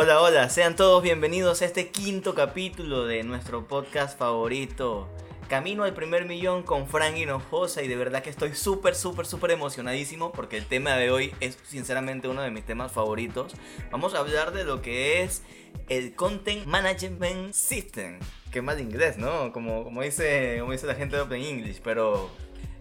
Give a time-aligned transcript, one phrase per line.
[0.00, 5.08] Hola, hola, sean todos bienvenidos a este quinto capítulo de nuestro podcast favorito.
[5.48, 9.50] Camino al primer millón con Frank Hinojosa y de verdad que estoy súper, súper, súper
[9.50, 13.54] emocionadísimo porque el tema de hoy es sinceramente uno de mis temas favoritos.
[13.90, 15.42] Vamos a hablar de lo que es
[15.88, 18.20] el Content Management System,
[18.62, 19.52] más de inglés, ¿no?
[19.52, 22.30] Como, como, dice, como dice la gente de Open English, pero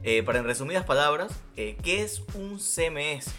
[0.03, 3.33] eh, para en resumidas palabras, eh, ¿qué es un CMS?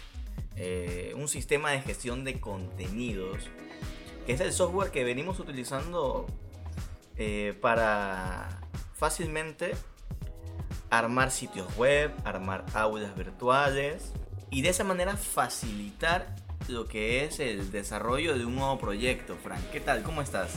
[0.61, 3.49] Eh, un sistema de gestión de contenidos,
[4.29, 6.27] que es el software que venimos utilizando
[7.61, 8.61] para
[8.93, 9.71] fácilmente
[10.91, 14.11] armar sitios web, armar aulas virtuales
[14.51, 16.35] y de esa manera facilitar
[16.67, 19.35] lo que es el desarrollo de un nuevo proyecto.
[19.35, 20.03] Frank, ¿qué tal?
[20.03, 20.51] ¿Cómo estás?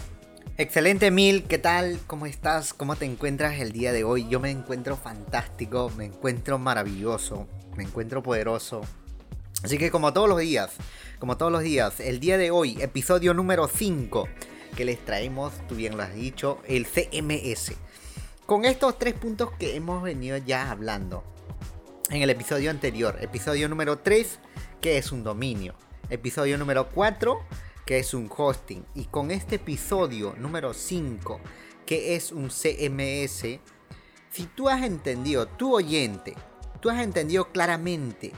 [0.59, 1.45] Excelente, Mil.
[1.45, 1.99] ¿Qué tal?
[2.07, 2.75] ¿Cómo estás?
[2.75, 4.29] ¿Cómo te encuentras el día de hoy?
[4.29, 8.83] Yo me encuentro fantástico, me encuentro maravilloso, me encuentro poderoso.
[9.63, 10.73] Así que como todos los días,
[11.21, 14.29] como todos los días, el día de hoy, episodio número 5,
[14.77, 17.75] que les traemos, tú bien lo has dicho, el CMS.
[18.45, 21.23] Con estos tres puntos que hemos venido ya hablando
[22.11, 24.41] en el episodio anterior, episodio número 3,
[24.81, 25.75] que es un dominio,
[26.11, 27.39] episodio número 4,
[27.87, 31.41] que es un hosting, y con este episodio número 5,
[31.87, 33.61] que es un CMS,
[34.29, 36.35] si tú has entendido, tu oyente,
[36.81, 38.33] tú has entendido claramente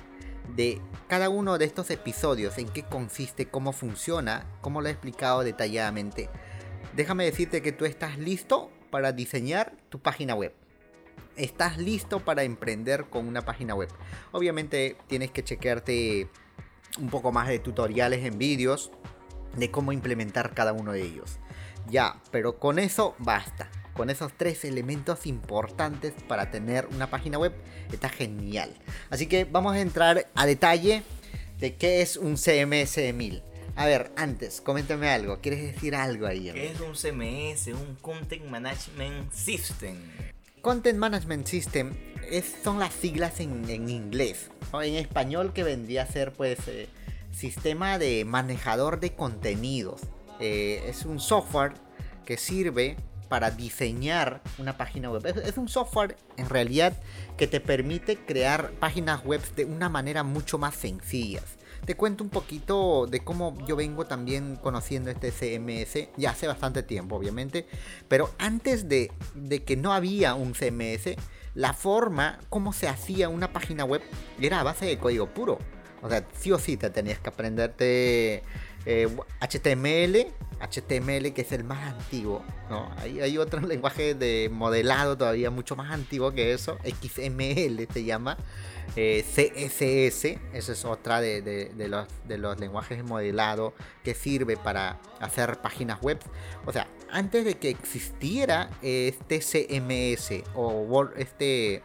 [0.56, 5.42] de cada uno de estos episodios, en qué consiste, cómo funciona, cómo lo he explicado
[5.42, 6.28] detalladamente,
[6.94, 10.52] déjame decirte que tú estás listo para diseñar tu página web.
[11.36, 13.88] Estás listo para emprender con una página web.
[14.30, 16.28] Obviamente tienes que chequearte
[17.00, 18.92] un poco más de tutoriales en vídeos
[19.56, 21.38] de cómo implementar cada uno de ellos.
[21.88, 23.68] Ya, pero con eso basta.
[23.94, 27.54] Con esos tres elementos importantes para tener una página web
[27.92, 28.74] está genial.
[29.08, 31.02] Así que vamos a entrar a detalle
[31.58, 33.42] de qué es un CMS 1000.
[33.76, 35.40] A ver, antes, coméntame algo.
[35.40, 36.50] ¿Quieres decir algo ahí?
[36.52, 37.68] ¿Qué es un CMS?
[37.68, 39.96] Un Content Management System.
[40.60, 41.92] Content Management System
[42.62, 44.50] son las siglas en, inglés.
[44.72, 46.88] En español que vendría a ser pues eh,
[47.32, 50.00] sistema de manejador de contenidos.
[50.40, 51.74] Eh, es un software
[52.24, 52.96] que sirve
[53.28, 55.26] para diseñar una página web.
[55.26, 56.96] es, un software en realidad
[57.36, 62.30] que te permite crear páginas web de una manera mucho más sencillas te cuento un
[62.30, 67.66] poquito de cómo yo vengo también conociendo este CMS, ya hace bastante tiempo obviamente,
[68.08, 69.12] pero antes de,
[69.66, 71.16] que no había un CMS,
[71.54, 74.02] la forma, cómo se hacía una página web
[74.40, 75.58] era a base de código puro.
[76.02, 78.42] O sea, sí o sí te tenías que aprenderte
[78.86, 79.08] eh,
[79.40, 80.34] HTML
[81.34, 82.90] que es el más antiguo, ¿no?
[82.98, 88.38] Hay, hay otro lenguaje de modelado todavía mucho más antiguo que eso, XML se llama,
[88.96, 95.00] eh, CSS, esa es otra de, los, de los lenguajes de modelado que sirve para
[95.20, 96.18] hacer páginas web.
[96.64, 101.82] O sea, antes de que existiera este CMS o este,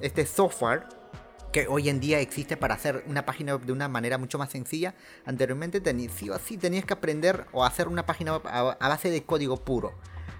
[0.00, 0.86] este software,
[1.54, 4.50] que hoy en día existe para hacer una página web de una manera mucho más
[4.50, 4.96] sencilla.
[5.24, 6.12] Anteriormente tenías,
[6.44, 9.94] sí tenías que aprender o hacer una página web a, base de código puro.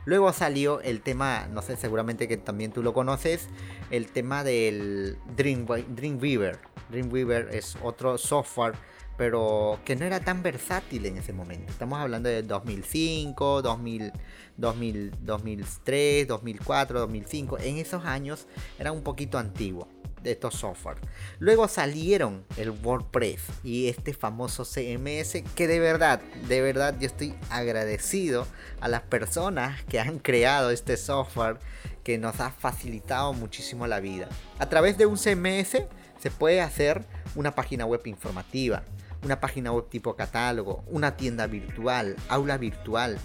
[0.07, 3.49] Luego salió el tema, no sé, seguramente que también tú lo conoces,
[3.93, 6.59] el tema del Dream, Dreamweaver.
[6.91, 8.75] Dreamweaver es otro software,
[9.17, 11.71] pero que no era tan versátil en ese momento.
[11.71, 14.13] Estamos hablando de 2005, 2000,
[14.57, 17.59] 2000, 2003, 2004, 2005.
[17.61, 18.49] En esos años
[18.81, 19.87] era un poquito antiguo
[20.25, 20.97] de estos software.
[21.39, 27.35] Luego salieron el WordPress y este famoso CMS que de verdad, de verdad yo estoy
[27.51, 28.47] agradecido
[28.81, 31.59] a las personas que han creado este software
[32.03, 34.29] que nos ha facilitado muchísimo la vida.
[34.59, 35.83] A través de un CMS
[36.21, 37.05] se puede hacer
[37.35, 38.83] una página web informativa,
[39.23, 43.19] una página web tipo catálogo, una tienda virtual, aula virtual.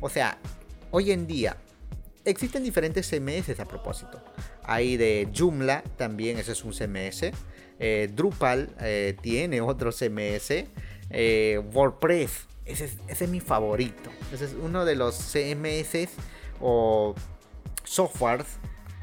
[0.00, 0.38] O sea,
[0.90, 1.56] hoy en día
[2.24, 4.22] existen diferentes CMS a propósito.
[4.64, 7.30] Hay de Joomla también, ese es un CMS.
[7.78, 10.64] Eh, Drupal eh, tiene otro CMS.
[11.10, 14.10] Eh, WordPress, ese es, mi favorito.
[14.32, 16.08] Ese es uno de los CMS
[16.60, 17.14] o
[17.84, 18.46] softwares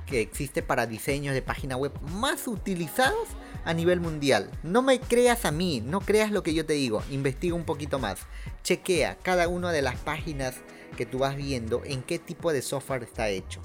[0.05, 3.29] que existe para diseños de página web más utilizados
[3.63, 4.49] a nivel mundial.
[4.63, 7.99] No me creas a mí, no creas lo que yo te digo, investiga un poquito
[7.99, 8.19] más.
[8.63, 10.55] Chequea cada una de las páginas
[10.97, 13.61] que tú vas viendo en qué tipo de software está hecho.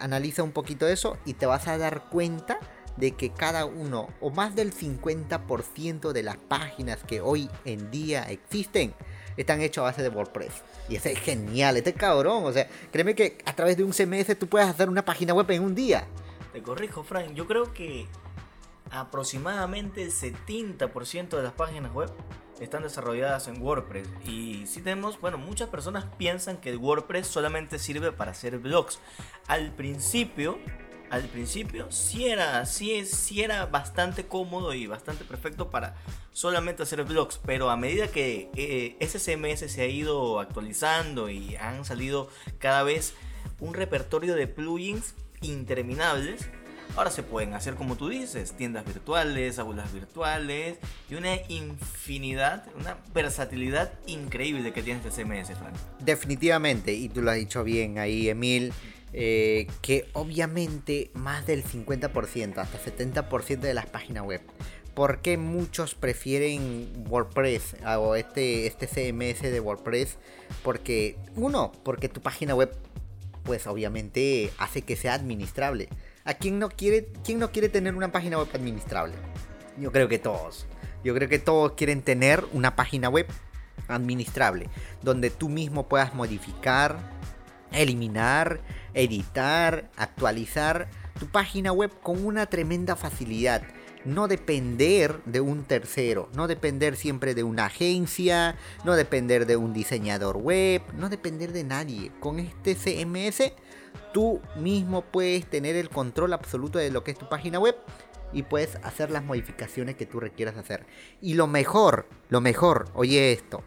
[0.00, 2.58] Analiza un poquito eso y te vas a dar cuenta
[2.96, 8.24] de que cada uno o más del 50% de las páginas que hoy en día
[8.24, 8.94] existen
[9.36, 10.62] están hechas a base de WordPress.
[10.88, 12.44] Y ese es genial, este cabrón.
[12.44, 15.50] O sea, créeme que a través de un CMS tú puedes hacer una página web
[15.50, 16.06] en un día.
[16.52, 17.32] Te corrijo, Frank.
[17.34, 18.06] Yo creo que
[18.90, 22.10] aproximadamente el 70% de las páginas web
[22.60, 24.08] están desarrolladas en WordPress.
[24.24, 29.00] Y si tenemos, bueno, muchas personas piensan que WordPress solamente sirve para hacer blogs.
[29.46, 30.58] Al principio,
[31.10, 35.96] al principio sí era, sí, sí era bastante cómodo y bastante perfecto para
[36.32, 41.56] solamente hacer blogs, pero a medida que eh, ese CMS se ha ido actualizando y
[41.56, 42.28] han salido
[42.58, 43.14] cada vez
[43.58, 46.48] un repertorio de plugins interminables,
[46.96, 50.78] Ahora se pueden hacer como tú dices, tiendas virtuales, aulas virtuales
[51.08, 55.74] y una infinidad, una versatilidad increíble que tiene este CMS, Frank.
[56.00, 58.72] Definitivamente, y tú lo has dicho bien ahí, Emil.
[59.12, 64.40] Eh, que obviamente más del 50%, hasta 70% de las páginas web.
[64.94, 70.18] ¿Por qué muchos prefieren WordPress o este, este CMS de WordPress?
[70.62, 72.72] Porque, uno, porque tu página web,
[73.42, 75.88] pues obviamente hace que sea administrable.
[76.24, 79.14] ¿A quién no quiere, quién no quiere tener una página web administrable?
[79.78, 80.66] Yo creo que todos.
[81.02, 83.26] Yo creo que todos quieren tener una página web
[83.88, 84.68] administrable,
[85.00, 86.98] donde tú mismo puedas modificar,
[87.72, 88.60] eliminar,
[88.92, 90.88] editar, actualizar
[91.18, 93.62] tu página web con una tremenda facilidad.
[94.04, 99.72] No depender de un tercero, no depender siempre de una agencia, no depender de un
[99.72, 102.12] diseñador web, no depender de nadie.
[102.20, 103.52] Con este CMS
[104.12, 107.76] tú mismo puedes tener el control absoluto de lo que es tu página web
[108.32, 110.86] y puedes hacer las modificaciones que tú requieras hacer.
[111.20, 113.62] Y lo mejor, lo mejor, oye esto,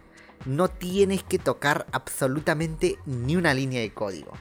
[0.46, 4.32] no tienes que tocar absolutamente ni una línea de código.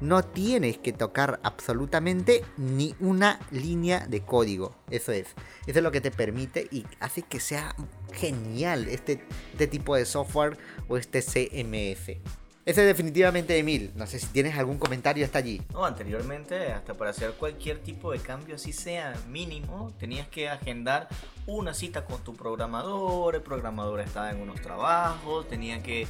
[0.00, 4.76] No tienes que tocar absolutamente ni una línea de código.
[4.90, 5.28] Eso es.
[5.66, 7.74] Eso es lo que te permite y hace que sea
[8.12, 12.18] genial este, este tipo de software o este CMS.
[12.66, 13.92] Ese es definitivamente Emil.
[13.94, 15.62] No sé si tienes algún comentario hasta allí.
[15.72, 21.06] No, anteriormente, hasta para hacer cualquier tipo de cambio, así sea mínimo, tenías que agendar
[21.46, 23.36] una cita con tu programador.
[23.36, 26.08] El programador estaba en unos trabajos, tenía que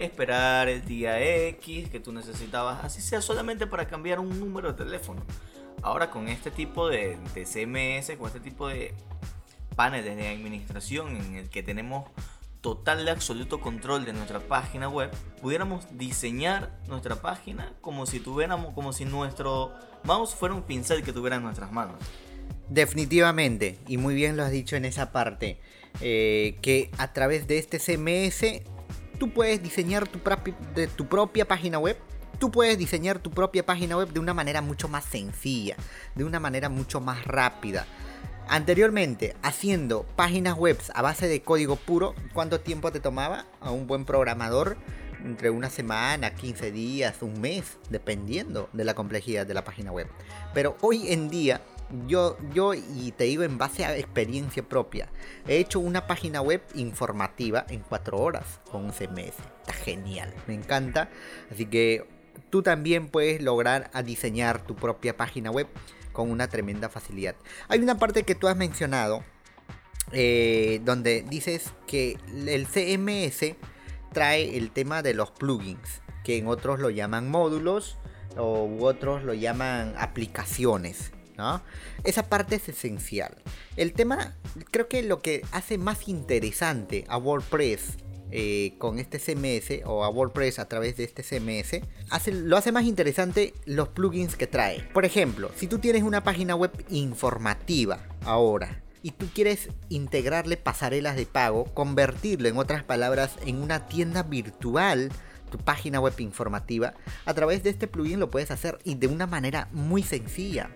[0.00, 4.84] esperar el día X que tú necesitabas, así sea solamente para cambiar un número de
[4.84, 5.22] teléfono.
[5.82, 8.92] Ahora con este tipo de, de CMS, con este tipo de
[9.76, 12.10] paneles de administración en el que tenemos
[12.62, 15.10] total de absoluto control de nuestra página web,
[15.42, 19.72] pudiéramos diseñar nuestra página como si tuviéramos, como si nuestro
[20.04, 21.96] mouse fuera un pincel que tuviera en nuestras manos.
[22.68, 25.60] Definitivamente, y muy bien lo has dicho en esa parte,
[26.00, 28.62] eh, que a través de este CMS
[29.18, 31.98] tú puedes diseñar tu propia página web.
[32.38, 35.76] Tú puedes diseñar tu propia página web de una manera mucho más sencilla,
[36.14, 37.86] de una manera mucho más rápida.
[38.48, 43.86] Anteriormente, haciendo páginas web a base de código puro, ¿cuánto tiempo te tomaba a un
[43.86, 44.76] buen programador?
[45.24, 50.08] Entre una semana, 15 días, un mes, dependiendo de la complejidad de la página web.
[50.52, 51.62] Pero hoy en día,
[52.06, 55.08] yo, yo, y te digo en base a experiencia propia,
[55.46, 59.34] he hecho una página web informativa en 4 horas con un CMS.
[59.60, 61.08] Está genial, me encanta.
[61.50, 62.04] Así que
[62.50, 65.68] tú también puedes lograr diseñar tu propia página web
[66.12, 67.34] con una tremenda facilidad.
[67.68, 69.24] Hay una parte que tú has mencionado
[70.12, 73.56] eh, donde dices que el CMS
[74.12, 77.96] trae el tema de los plugins, que en otros lo llaman módulos
[78.36, 81.12] o u otros lo llaman aplicaciones.
[81.36, 81.62] ¿no?
[82.04, 83.36] Esa parte es esencial.
[83.76, 84.36] El tema,
[84.70, 87.96] creo que lo que hace más interesante a WordPress
[88.32, 92.72] eh, con este CMS o a WordPress a través de este CMS, hace, lo hace
[92.72, 94.80] más interesante los plugins que trae.
[94.94, 101.16] Por ejemplo, si tú tienes una página web informativa ahora y tú quieres integrarle pasarelas
[101.16, 105.10] de pago, convertirlo en otras palabras en una tienda virtual,
[105.50, 106.94] tu página web informativa,
[107.26, 110.70] a través de este plugin lo puedes hacer y de una manera muy sencilla.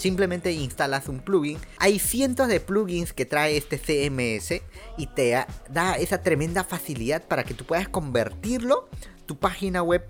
[0.00, 1.58] Simplemente instalas un plugin.
[1.76, 4.62] Hay cientos de plugins que trae este CMS
[4.96, 8.88] y te da esa tremenda facilidad para que tú puedas convertirlo,
[9.26, 10.02] tu página web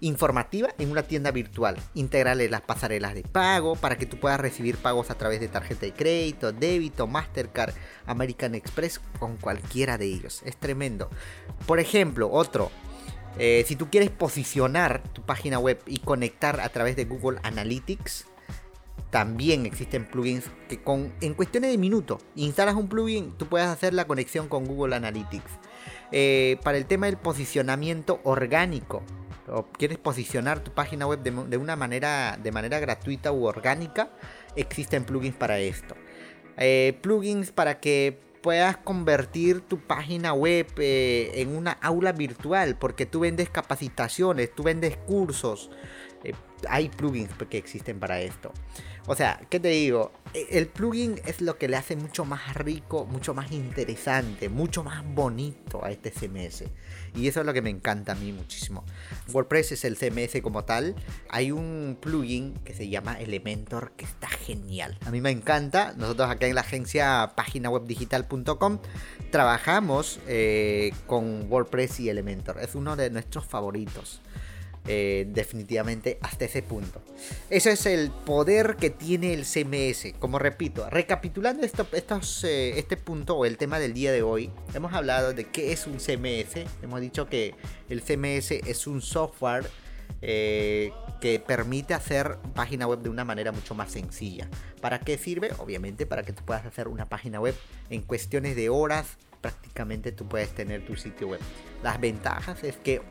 [0.00, 1.78] informativa en una tienda virtual.
[1.94, 5.86] Integrarle las pasarelas de pago para que tú puedas recibir pagos a través de tarjeta
[5.86, 7.72] de crédito, débito, Mastercard,
[8.04, 10.42] American Express con cualquiera de ellos.
[10.44, 11.08] Es tremendo.
[11.66, 12.70] Por ejemplo, otro.
[13.38, 18.26] Eh, si tú quieres posicionar tu página web y conectar a través de Google Analytics,
[19.10, 23.94] también existen plugins que con, en cuestiones de minutos instalas un plugin, tú puedes hacer
[23.94, 25.50] la conexión con Google Analytics.
[26.12, 29.02] Eh, para el tema del posicionamiento orgánico,
[29.48, 34.10] o quieres posicionar tu página web de, una manera, de manera gratuita u orgánica,
[34.56, 35.94] existen plugins para esto.
[36.56, 43.06] Eh, plugins para que puedas convertir tu página web eh, en una aula virtual, porque
[43.06, 45.70] tú vendes capacitaciones, tú vendes cursos,
[46.24, 46.34] Eh,
[46.68, 48.52] hay plugins que existen para esto.
[49.06, 50.12] O sea, ¿qué te digo?
[50.34, 54.84] E, el plugin es lo que le hace mucho más rico, mucho más interesante, mucho
[54.84, 56.64] más bonito a este CMS.
[57.14, 58.84] Y eso es lo que me encanta a mí muchísimo.
[59.32, 60.94] WordPress es el CMS como tal.
[61.28, 64.96] Hay un plugin que se llama Elementor que está genial.
[65.06, 65.94] A mí me encanta.
[65.96, 68.78] Nosotros acá en la agencia paginawebdigital.com
[69.32, 72.60] trabajamos eh, con WordPress y Elementor.
[72.60, 74.20] Es uno de nuestros favoritos.
[74.86, 77.02] Eh, definitivamente hasta ese punto.
[77.50, 80.14] Ese es el poder que tiene el CMS.
[80.18, 85.34] Como repito, recapitulando eh, este punto o el tema del día de hoy, hemos hablado
[85.34, 86.66] de qué es un CMS.
[86.82, 87.54] Hemos dicho que
[87.88, 89.66] el CMS es un software
[90.22, 94.48] eh, que permite hacer página web de una manera mucho más sencilla.
[94.80, 95.50] ¿Para qué sirve?
[95.58, 97.54] Obviamente para que tú puedas hacer una página web
[97.90, 101.40] en cuestiones de horas, prácticamente tú puedes tener tu sitio web.
[101.82, 103.02] Las ventajas es que,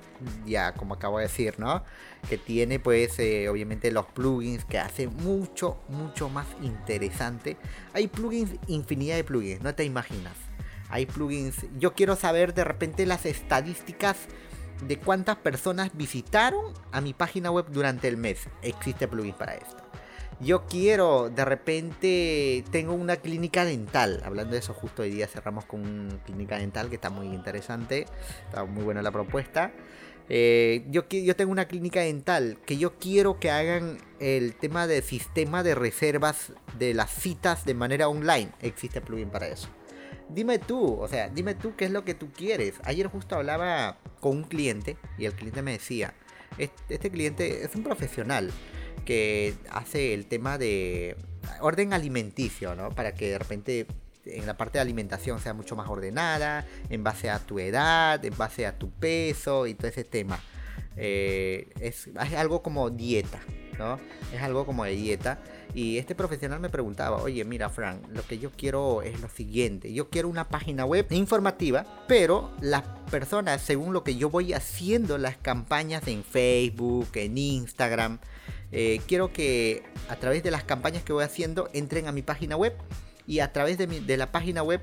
[0.46, 1.84] ya como acabo de decir, ¿no?
[2.30, 7.58] Que tiene pues eh, obviamente los plugins que hace mucho, mucho más interesante.
[7.94, 10.36] Hay plugins, infinidad de plugins, no te imaginas.
[10.90, 14.18] Hay plugins, yo quiero saber de repente las estadísticas
[14.88, 18.48] de cuántas personas visitaron a mi página web durante el mes.
[18.62, 19.90] Existe plugins para esto
[20.40, 24.22] yo quiero, de repente tengo una clínica dental.
[24.24, 28.06] Hablando de eso, justo hoy día cerramos con una clínica dental que está muy interesante.
[28.46, 29.74] Está muy buena la propuesta.
[30.30, 35.04] Eh, yo, yo tengo una clínica dental que yo quiero que hagan el tema del
[35.04, 38.52] sistema de reservas de las citas de manera online.
[38.62, 39.68] Existe plugin para eso.
[40.30, 42.76] Dime tú, o sea, dime tú qué es lo que tú quieres.
[42.84, 46.14] Ayer justo hablaba con un cliente y el cliente me decía,
[46.58, 48.52] este cliente es un profesional
[49.10, 51.16] que hace el tema de
[51.62, 52.92] orden alimenticio, ¿no?
[52.92, 53.88] Para que de repente
[54.24, 58.38] en la parte de alimentación sea mucho más ordenada, en base a tu edad, en
[58.38, 60.40] base a tu peso y todo ese tema.
[60.96, 63.40] Eh, es, es, algo como dieta,
[63.80, 64.00] ¿no?
[64.32, 65.40] Es algo como de dieta.
[65.74, 69.92] Y este profesional me preguntaba, oye, mira, Frank, lo que yo quiero es lo siguiente.
[69.92, 75.18] Yo quiero una página web informativa, pero las personas, según lo que yo voy haciendo,
[75.18, 78.20] las campañas en Facebook, en Instagram,
[78.72, 82.56] eh, quiero que a través de las campañas que voy haciendo entren a mi página
[82.56, 82.76] web
[83.26, 84.82] y a través de, la página web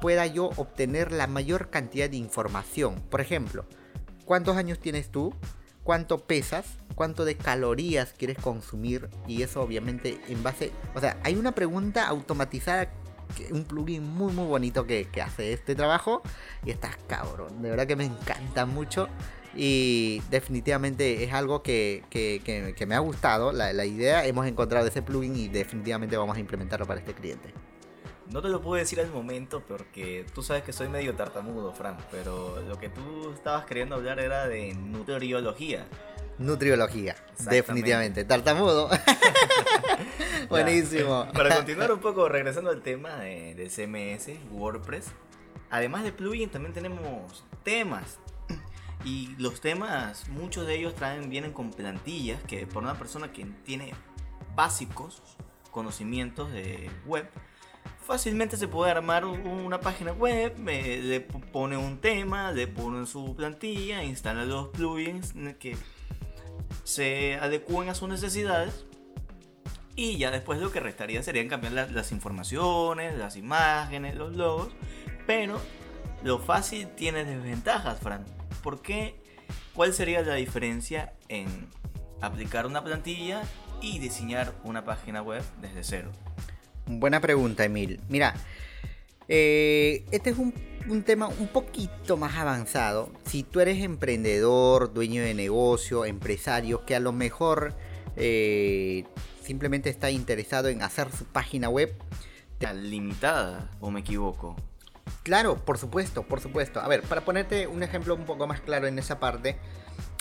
[0.00, 3.02] pueda yo obtener la mayor cantidad de información.
[3.08, 3.64] Por ejemplo,
[4.24, 5.34] ¿cuántos años tienes tú?
[5.84, 6.66] ¿Cuánto pesas?
[6.94, 9.10] ¿Cuánto de calorías quieres consumir?
[9.26, 10.72] Y eso obviamente en base...
[10.94, 12.90] O sea, hay una pregunta automatizada
[13.50, 16.22] un plugin muy muy bonito que, que, hace este trabajo
[16.64, 19.08] y está cabrón, de verdad que me encanta mucho
[19.56, 22.02] y definitivamente es algo que,
[22.86, 24.26] me ha gustado la, la, idea.
[24.26, 27.52] Hemos encontrado ese plugin y definitivamente vamos a implementarlo para este cliente.
[28.30, 31.96] No te lo puedo decir al momento porque tú sabes que soy medio tartamudo, Fran,
[32.10, 35.86] pero lo que tú estabas queriendo hablar era de nutriología.
[36.38, 37.14] Nutriología,
[37.50, 38.24] definitivamente.
[38.24, 38.88] Tartamudo.
[40.48, 41.28] Buenísimo.
[41.32, 45.06] Para continuar un poco, regresando al tema de, de CMS, WordPress,
[45.70, 48.18] además de plugin también tenemos temas
[49.04, 53.44] y los temas, muchos de ellos traen, vienen con plantillas que por una persona que
[53.64, 53.92] tiene
[54.54, 55.22] básicos
[55.70, 57.28] conocimientos de web,
[58.04, 64.04] fácilmente se puede armar una página web, le pone un tema, le pone su plantilla,
[64.04, 65.76] instala los plugins que
[66.84, 68.86] se adecúen a sus necesidades
[69.96, 74.68] y ya después lo que restaría serían cambiar las informaciones, las imágenes, los logos,
[75.26, 75.60] pero
[76.22, 78.24] lo fácil tiene desventajas, Fran.
[78.64, 79.14] ¿Por qué?
[79.74, 81.46] ¿Cuál sería la diferencia en
[82.22, 83.42] aplicar una plantilla
[83.82, 86.10] y diseñar una página web desde cero?
[86.86, 88.00] Buena pregunta, Emil.
[88.08, 88.34] Mira,
[89.28, 90.54] eh, este es un,
[91.02, 93.12] tema un poquito más avanzado.
[93.26, 97.74] Si tú eres emprendedor, dueño de negocio, empresario, que a lo mejor
[98.16, 99.04] eh,
[99.42, 101.94] simplemente está interesado en hacer su página web.
[102.72, 104.56] ¿Limitada o me equivoco?
[105.22, 106.80] Claro, por supuesto, por supuesto.
[106.80, 109.56] A ver, para ponerte un ejemplo un poco más claro en esa parte,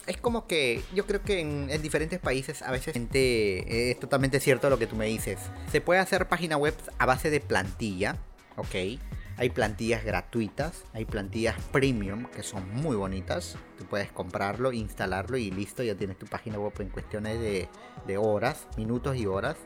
[0.08, 4.70] es como que yo creo que en, diferentes países a veces eh, es totalmente cierto
[4.70, 5.40] lo que tú me dices.
[5.72, 8.18] Se puede hacer página web a base de plantilla,
[8.56, 9.00] ¿ok?
[9.36, 13.58] Hay plantillas gratuitas, hay plantillas premium que son muy bonitas.
[13.78, 18.68] Tú puedes comprarlo, instalarlo y listo, ya tienes tu página web en cuestiones de horas,
[18.78, 19.58] minutos y horas.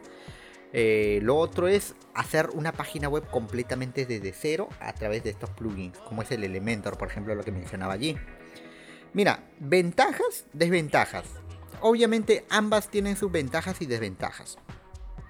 [0.74, 5.50] Eh, lo otro es hacer una página web completamente desde cero a través de estos
[5.52, 8.18] plugins, como es el Elementor, por ejemplo, lo que mencionaba allí.
[9.14, 11.26] Mira, ventajas, desventajas.
[11.82, 14.58] Obviamente ambas tienen sus ventajas y desventajas.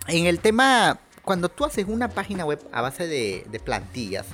[0.07, 4.25] En el tema, cuando tú haces una página web a base de, plantillas,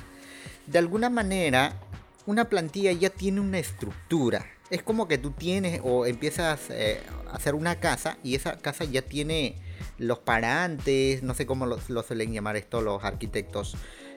[0.68, 1.80] de alguna manera
[2.26, 4.46] una plantilla ya tiene una estructura.
[4.70, 8.86] es como que tú tienes o empiezas eh, a hacer una casa y esa casa
[8.86, 9.62] ya tiene
[9.98, 13.76] los parantes, no sé cómo lo, suelen llamar esto los arquitectos,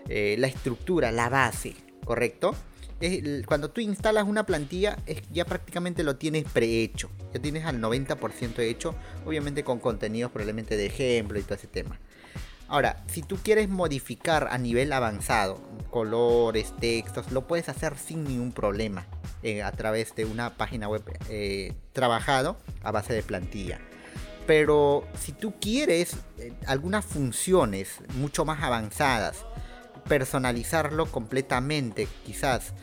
[0.09, 2.55] eh, la estructura, la base, ¿correcto?
[3.47, 7.11] cuando tú instalas una plantilla, es, ya prácticamente lo tienes prehecho.
[7.35, 8.95] Ya tienes al 90% hecho,
[9.27, 11.99] obviamente con contenidos probablemente de ejemplo y todo ese tema.
[12.69, 18.53] Ahora, si tú quieres modificar a nivel avanzado, colores, textos, lo puedes hacer sin ningún
[18.53, 19.07] problema
[19.43, 23.81] eh, a través de una página web eh, trabajado a base de plantilla.
[24.47, 29.45] Pero si tú quieres eh, algunas funciones mucho más avanzadas,
[30.09, 32.75] personalizarlo completamente, quizás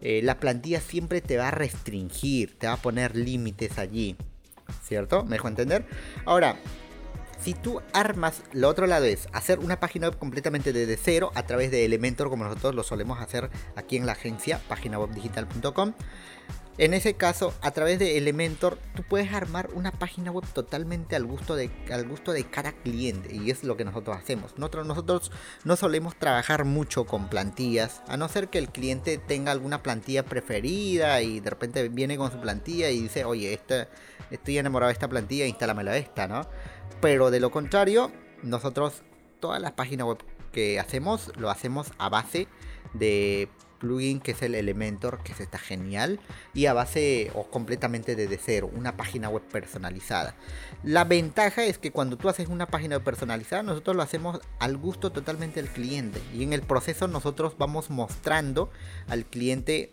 [0.00, 4.16] la plantilla siempre te va a restringir, te va a poner límites allí.
[4.82, 5.22] ¿Cierto?
[5.22, 5.86] ¿Me dejo entender?
[6.24, 6.56] Ahora,
[7.42, 11.42] si tú armas, lo otro lado es hacer una página web completamente desde cero a
[11.44, 15.92] través de Elementor, como nosotros lo solemos hacer aquí en la agencia, paginawebdigital.com.
[16.78, 21.26] En ese caso, a través de Elementor, tú puedes armar una página web totalmente al
[21.26, 23.34] gusto de, al gusto de cada cliente.
[23.34, 24.56] Y es lo que nosotros hacemos.
[24.56, 25.30] Nosotros,
[25.64, 28.02] no solemos trabajar mucho con plantillas.
[28.08, 32.32] A no ser que el cliente tenga alguna plantilla preferida y de repente viene con
[32.32, 33.60] su plantilla y dice, oye,
[34.30, 36.46] estoy enamorado de esta plantilla, instálamela esta, ¿no?
[37.02, 38.10] Pero de lo contrario,
[38.42, 39.02] nosotros
[39.40, 40.18] todas las páginas web
[40.52, 42.48] que hacemos lo hacemos a base
[42.94, 43.48] de
[43.82, 46.20] plugin que es el Elementor, que está genial,
[46.54, 50.36] y a base o completamente desde cero, una página web personalizada.
[50.84, 54.76] La ventaja es que cuando tú haces una página web personalizada, nosotros lo hacemos al
[54.76, 58.70] gusto totalmente del cliente, y en el proceso nosotros vamos mostrando
[59.08, 59.90] al cliente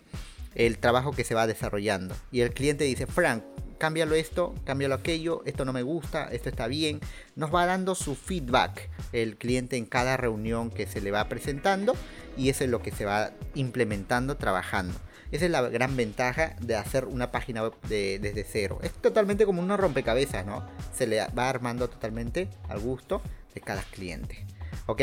[0.54, 2.16] el trabajo que se va desarrollando.
[2.32, 3.44] Y el cliente dice, Frank,
[3.80, 7.00] cámbialo esto, cámbialo aquello, esto no me gusta, esto está bien.
[7.36, 11.96] Nos va dando su feedback el cliente en cada reunión que se le va presentando
[12.40, 14.98] y eso es lo que se va implementando, trabajando.
[15.32, 18.80] Esa es la gran ventaja de hacer una página web desde cero.
[18.82, 20.66] Es totalmente como una rompecabezas, ¿no?
[20.92, 23.22] Se le va armando totalmente al gusto
[23.54, 24.46] de cada cliente.
[24.88, 25.02] ¿Ok?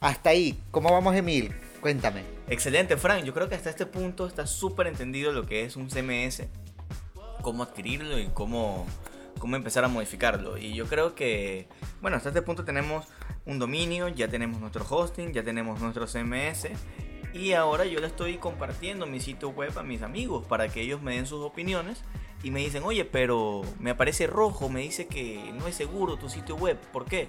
[0.00, 0.58] Hasta ahí.
[0.70, 1.52] ¿Cómo vamos, Emil?
[1.82, 2.24] Cuéntame.
[2.48, 3.24] Excelente, Frank.
[3.24, 6.44] Yo creo que hasta este punto está súper entendido lo que es un CMS
[7.42, 8.86] cómo adquirirlo y cómo,
[9.38, 10.58] cómo empezar a modificarlo.
[10.58, 11.68] Y yo creo que,
[12.00, 13.06] bueno, hasta este punto tenemos
[13.46, 16.68] un dominio, ya tenemos nuestro hosting, ya tenemos nuestro CMS.
[17.32, 21.00] Y ahora yo le estoy compartiendo mi sitio web a mis amigos para que ellos
[21.00, 22.02] me den sus opiniones
[22.42, 26.28] y me dicen, oye, pero me aparece rojo, me dice que no es seguro tu
[26.28, 27.28] sitio web, ¿por qué?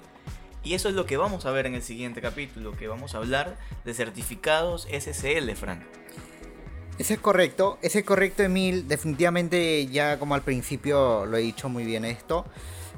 [0.63, 3.17] Y eso es lo que vamos a ver en el siguiente capítulo, que vamos a
[3.17, 5.81] hablar de certificados SSL, Frank.
[6.97, 11.67] Ese es correcto, ese es correcto Emil, definitivamente ya como al principio lo he dicho
[11.67, 12.45] muy bien esto,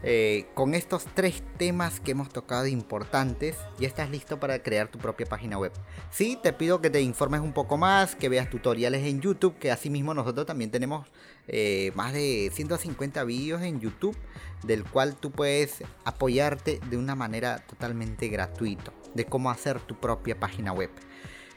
[0.06, 5.00] eh, con estos tres temas que hemos tocado importantes, ya estás listo para crear tu
[5.00, 5.72] propia página web.
[6.12, 9.72] Sí, te pido que te informes un poco más, que veas tutoriales en YouTube, que
[9.72, 11.08] asimismo nosotros también tenemos
[11.48, 14.18] eh, más de 150 vídeos en YouTube,
[14.63, 20.38] del cual tú puedes apoyarte de una manera totalmente gratuita, de cómo hacer tu propia
[20.38, 20.89] página web.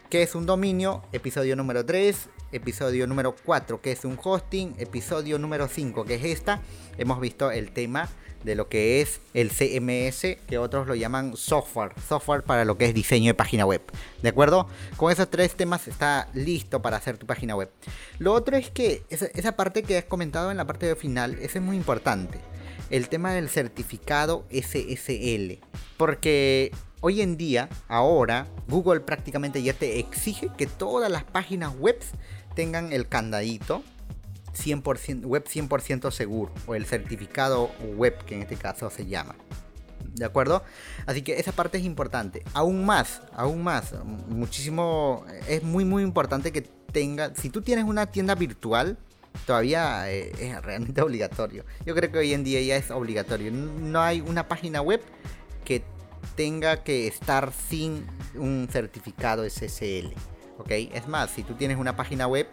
[0.08, 1.02] ¿Qué es un dominio?
[1.10, 6.24] Episodio número 3, episodio número 4, que es un hosting, episodio número 5, que es
[6.24, 6.60] esta.
[6.96, 8.08] Hemos visto el tema
[8.44, 12.86] de lo que es el CMS, que otros lo llaman software, software para lo que
[12.86, 13.82] es diseño de página web.
[14.22, 14.68] ¿De acuerdo?
[14.96, 17.70] Con esos tres temas está listo para hacer tu página web.
[18.18, 21.58] Lo otro es que esa, parte que has comentado en la parte de final, ese
[21.58, 22.38] es muy importante.
[22.90, 25.58] El tema del certificado SSL.
[25.96, 26.70] Porque
[27.00, 31.98] hoy en día, ahora, Google prácticamente ya te exige que todas las páginas web
[32.54, 33.82] tengan el candadito
[34.56, 39.34] 100%, web 100% seguro o el certificado web que en este caso se llama.
[40.14, 40.62] ¿De acuerdo?
[41.04, 42.42] Así que esa parte es importante.
[42.54, 43.94] Aún más, aún más,
[44.28, 48.96] muchísimo, es muy muy importante que tenga, si tú tienes una tienda virtual,
[49.44, 51.64] todavía eh, es realmente obligatorio.
[51.84, 53.52] Yo creo que hoy en día ya es obligatorio.
[53.52, 55.02] No hay una página web
[55.64, 55.82] que
[56.34, 60.14] tenga que estar sin un certificado SSL.
[60.58, 60.70] ¿ok?
[60.70, 62.46] Es más, si tú tienes una página web,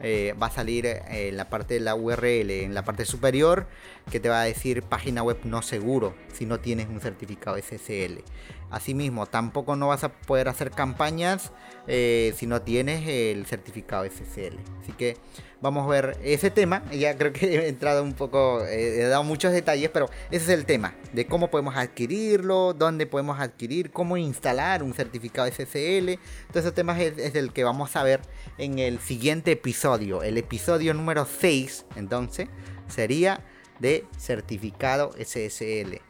[0.00, 3.66] eh, va a salir eh, en la parte de la URL, en la parte superior,
[4.10, 8.22] que te va a decir página web no seguro si no tienes un certificado SSL.
[8.70, 11.52] Asimismo, tampoco no vas a poder hacer campañas
[11.86, 14.58] eh, si no tienes el certificado SSL.
[14.82, 15.16] Así que
[15.60, 16.82] vamos a ver ese tema.
[16.98, 20.66] Ya creo que he entrado un poco, he dado muchos detalles, pero ese es el
[20.66, 26.18] tema de cómo podemos adquirirlo, dónde podemos adquirir, cómo instalar un certificado SSL.
[26.48, 28.20] Todos esos temas es, es el que vamos a ver
[28.58, 31.86] en el siguiente episodio, el episodio número 6.
[31.96, 32.48] Entonces,
[32.88, 33.44] sería
[33.78, 36.00] de certificado SSL.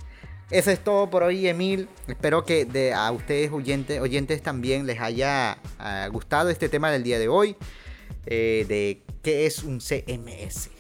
[0.51, 1.89] Eso es todo por hoy, Emil.
[2.07, 7.03] Espero que de, a ustedes oyentes, oyentes también les haya ah, gustado este tema del
[7.03, 7.57] día de hoy.
[8.27, 10.71] eh, de qué es un CMS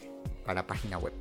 [0.45, 1.13] para página web.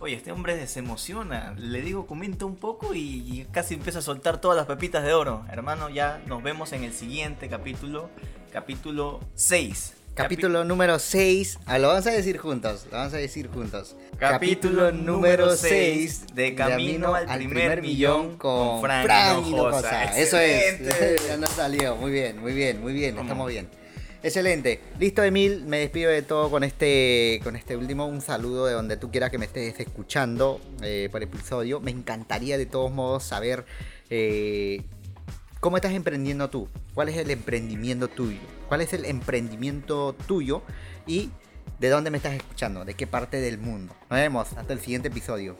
[0.00, 1.54] Oye, este hombre se emociona.
[1.56, 5.44] Le digo, comenta un poco y casi empieza a soltar todas las pepitas de oro.
[5.50, 8.10] Hermano, ya nos vemos en el siguiente capítulo,
[8.52, 9.94] capítulo 6.
[10.14, 11.60] Capítulo número 6.
[11.64, 12.86] Ah, lo vamos a decir juntos.
[12.90, 13.96] Lo vamos a decir juntos.
[14.18, 19.08] Capítulo, número 6 de Camino, al, primer, millón con, Frank,
[20.14, 20.80] Eso es.
[21.28, 21.96] ya nos salió.
[21.96, 23.18] Muy bien, muy bien, muy bien.
[23.18, 23.68] Estamos bien.
[24.22, 24.80] Excelente.
[25.00, 25.64] Listo, Emil.
[25.64, 28.06] Me despido de todo con este, con este último.
[28.06, 31.80] Un saludo de donde tú quieras que me estés escuchando eh, por episodio.
[31.80, 33.64] Me encantaría de todos modos saber
[34.10, 34.82] eh,
[35.58, 36.68] cómo estás emprendiendo tú.
[36.94, 38.40] ¿Cuál es el emprendimiento tuyo?
[38.68, 40.62] ¿Cuál es el emprendimiento tuyo?
[41.06, 41.30] Y
[41.80, 42.84] de dónde me estás escuchando.
[42.84, 43.94] ¿De qué parte del mundo?
[44.10, 44.52] Nos vemos.
[44.52, 45.56] Hasta el siguiente episodio.